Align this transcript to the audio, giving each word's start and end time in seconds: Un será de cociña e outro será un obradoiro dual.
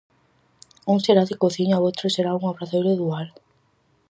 Un 0.93 0.97
será 1.05 1.23
de 1.29 1.35
cociña 1.43 1.75
e 1.79 1.83
outro 1.87 2.05
será 2.15 2.31
un 2.37 2.43
obradoiro 2.51 2.91
dual. 3.01 3.27